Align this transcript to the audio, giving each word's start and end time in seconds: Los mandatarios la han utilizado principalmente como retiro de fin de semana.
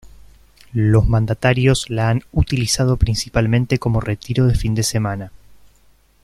Los 0.73 1.07
mandatarios 1.07 1.91
la 1.91 2.09
han 2.09 2.23
utilizado 2.31 2.97
principalmente 2.97 3.77
como 3.77 4.01
retiro 4.01 4.47
de 4.47 4.55
fin 4.55 4.73
de 4.73 4.81
semana. 4.81 5.31